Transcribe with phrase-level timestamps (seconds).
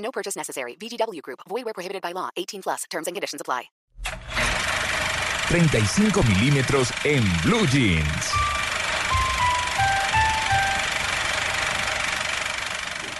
[0.00, 0.76] No purchase necessary.
[0.80, 1.40] VGW Group.
[1.48, 2.30] Void where prohibited by law.
[2.36, 2.84] 18 plus.
[2.90, 3.70] Terms and conditions apply.
[5.48, 8.32] 35 milímetros en Blue Jeans.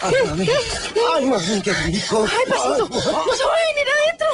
[0.02, 0.48] Ay, mami.
[0.48, 2.24] Ay, mami, qué rico.
[2.24, 4.28] Ay, pasito, no se va a venir adentro.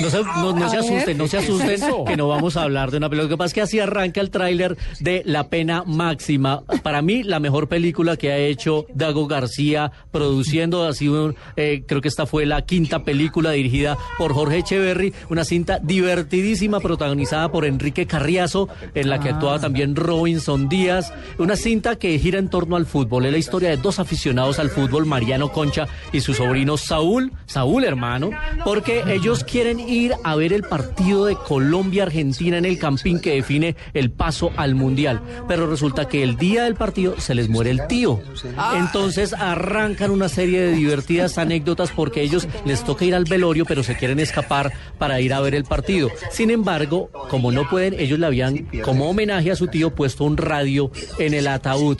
[0.00, 2.62] No se, no, no se asusten, no se ¿qué es asusten, que no vamos a
[2.62, 3.24] hablar de una película.
[3.24, 6.62] Lo que pasa es que así arranca el tráiler de La Pena Máxima.
[6.82, 10.86] Para mí, la mejor película que ha hecho Dago García produciendo.
[10.86, 15.12] Ha sido, eh, creo que esta fue la quinta película dirigida por Jorge Echeverry.
[15.30, 21.12] Una cinta divertidísima protagonizada por Enrique Carriazo, en la que actuaba también Robinson Díaz.
[21.38, 23.26] Una cinta que gira en torno al fútbol.
[23.26, 27.84] Es la historia de dos aficionados al fútbol, Mariano Concha y su sobrino Saúl, Saúl
[27.84, 28.30] hermano,
[28.64, 33.74] porque ellos quieren ir a ver el partido de Colombia-Argentina en el Campín que define
[33.92, 35.20] el paso al Mundial.
[35.48, 38.20] Pero resulta que el día del partido se les muere el tío.
[38.76, 43.82] Entonces arrancan una serie de divertidas anécdotas porque ellos les toca ir al velorio, pero
[43.82, 46.10] se quieren escapar para ir a ver el partido.
[46.30, 50.36] Sin embargo, como no pueden, ellos le habían, como homenaje a su tío, puesto un
[50.36, 51.98] radio en el ataúd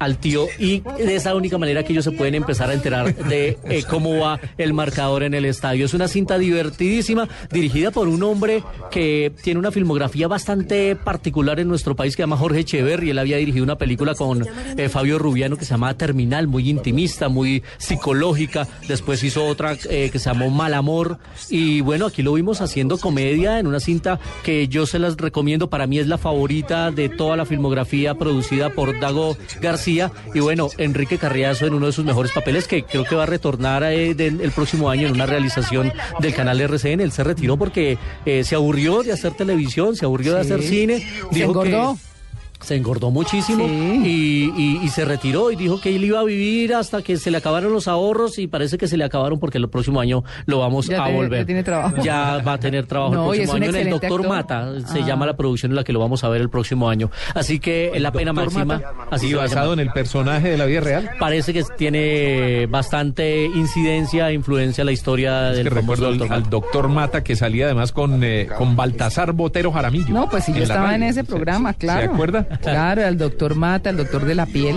[0.00, 3.58] al tío y de esa única manera que ellos se pueden empezar a enterar de
[3.64, 5.84] eh, cómo va el marcador en el estadio.
[5.84, 11.68] Es una cinta divertidísima dirigida por un hombre que tiene una filmografía bastante particular en
[11.68, 13.10] nuestro país que se llama Jorge Echeverry.
[13.10, 17.28] Él había dirigido una película con eh, Fabio Rubiano que se llamaba Terminal, muy intimista,
[17.28, 18.66] muy psicológica.
[18.88, 21.18] Después hizo otra eh, que se llamó Mal Amor.
[21.50, 25.68] Y bueno, aquí lo vimos haciendo comedia en una cinta que yo se las recomiendo.
[25.68, 29.89] Para mí es la favorita de toda la filmografía producida por Dago García.
[30.34, 33.26] Y bueno, Enrique Carriazo en uno de sus mejores papeles que creo que va a
[33.26, 37.00] retornar eh, de- el próximo año en una realización del canal RCN.
[37.00, 40.98] Él se retiró porque eh, se aburrió de hacer televisión, se aburrió de hacer cine.
[40.98, 41.04] Se
[41.38, 41.98] Dijo que- engordó.
[42.60, 44.02] Se engordó muchísimo Sí.
[44.04, 47.30] y, y- y se retiró y dijo que él iba a vivir hasta que se
[47.30, 50.58] le acabaron los ahorros y parece que se le acabaron porque el próximo año lo
[50.58, 51.40] vamos Ya a tiene- volver.
[51.40, 51.96] ya tiene trabajo.
[52.02, 54.28] Ya va a tener trabajo No, el próximo año en el Doctor actor.
[54.28, 54.72] Mata.
[54.86, 55.06] Se Ah.
[55.06, 57.10] llama la producción en la que lo vamos a ver el próximo año.
[57.34, 58.80] Así que la pena máxima.
[59.10, 61.10] Así ¿Y basado en el personaje de la vida real?
[61.18, 66.50] Parece que tiene bastante incidencia e influencia en la historia Es del que recuerdo al,
[66.50, 70.12] doctor Mata que salía además con, eh, con Baltasar Botero Jaramillo.
[70.14, 72.00] No, pues sí, yo estaba en ese ¿Se- programa, se- claro.
[72.08, 72.46] ¿Se acuerda?
[72.58, 74.76] Claro, el doctor Mata, el doctor de la piel.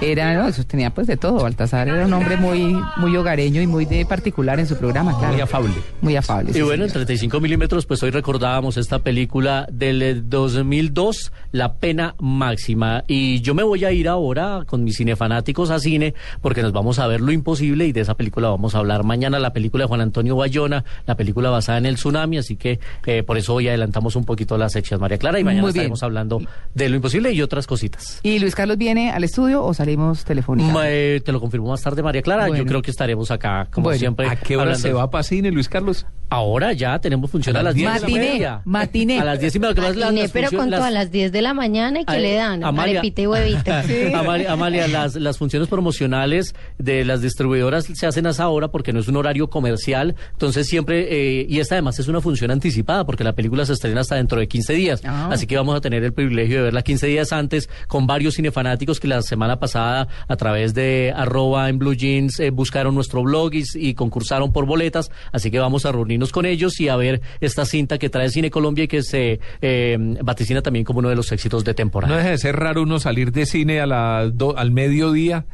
[0.00, 1.42] Era, no, eso tenía pues de todo.
[1.42, 5.32] Baltasar era un hombre muy, muy hogareño y muy de particular en su programa, claro.
[5.32, 5.74] Muy afable.
[6.02, 6.50] Muy afable.
[6.50, 7.06] Y sí, bueno, en señor.
[7.06, 13.04] 35 milímetros, pues hoy recordábamos esta película del eh, 2002, La Pena Máxima.
[13.08, 16.98] Y yo me voy a ir ahora con mis cinefanáticos a cine, porque nos vamos
[16.98, 19.88] a ver Lo Imposible y de esa película vamos a hablar mañana, la película de
[19.88, 23.68] Juan Antonio Bayona, la película basada en el tsunami, así que eh, por eso hoy
[23.68, 26.42] adelantamos un poquito las secciones, María Clara, y mañana estaremos hablando
[26.74, 28.20] de Lo Imposible y otras cositas.
[28.22, 31.16] ¿Y Luis Carlos viene al estudio o salimos telefónicamente?
[31.16, 32.48] Eh, te lo confirmo más tarde, María Clara.
[32.48, 34.26] Yo creo que estaremos acá, como Bueno, siempre.
[34.28, 36.06] ¿A qué hora hablando- se va para cine, Luis Carlos?
[36.28, 38.60] Ahora ya tenemos función a, A las las 10 de la Matiné, media.
[38.64, 39.20] matiné.
[39.20, 39.74] A las 10 y media.
[39.80, 42.22] Matiné, las pero con funciones- todas las- las 10 de la mañana y que Ay,
[42.22, 42.98] le dan Amalia.
[42.98, 43.26] arepita y.
[44.14, 48.92] Amalia, Amalia, las, las funciones promocionales de las distribuidoras se hacen a esa hora porque
[48.92, 50.16] no es un horario comercial.
[50.32, 51.06] Entonces siempre,
[51.40, 54.40] eh, y esta además es una función anticipada porque la película se estrena hasta dentro
[54.40, 55.02] de 15 días.
[55.04, 55.28] Ah.
[55.30, 58.98] Así que vamos a tener el privilegio de verla 15 días antes con varios cinefanáticos
[58.98, 63.54] que la semana pasada a través de arroba en Blue Jeans eh, buscaron nuestro blog
[63.54, 65.10] y, y concursaron por boletas.
[65.32, 68.50] Así que vamos a reunirnos con ellos y a ver esta cinta que trae Cine
[68.50, 72.12] Colombia y que se eh, vaticina también como uno de los éxitos de temporada.
[72.12, 75.44] No deja de ser raro uno salir de cine a la do- al mediodía.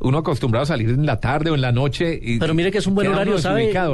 [0.00, 2.18] Uno acostumbrado a salir en la tarde o en la noche.
[2.20, 3.38] Y, Pero mire que es un buen horario,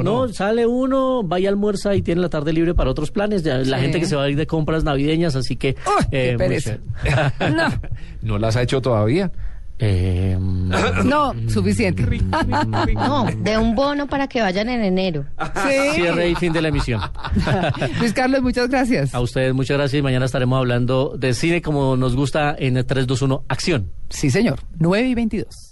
[0.03, 3.43] No, sale uno, vaya almuerza y tiene la tarde libre para otros planes.
[3.43, 5.75] Ya, La gente que se va a ir de compras navideñas, así que...
[5.85, 6.77] ¡Uy, qué muy pereza!
[8.23, 9.31] No las ha hecho todavía.
[9.83, 10.37] Eh,
[11.05, 12.05] no, suficiente.
[12.93, 15.25] No, de un bono para que vayan en enero.
[15.55, 15.95] Sí.
[15.95, 17.01] cierre y fin de la emisión.
[17.99, 19.13] Luis Carlos, muchas gracias.
[19.13, 23.43] A ustedes muchas gracias y mañana estaremos hablando de cine como nos gusta en 321
[23.47, 23.91] Acción.
[24.09, 24.59] Sí, señor.
[24.79, 25.70] 9 y 22.